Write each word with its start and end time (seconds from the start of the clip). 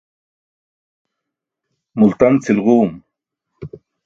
Multan 1.97 2.33
cʰilġuum. 2.43 2.91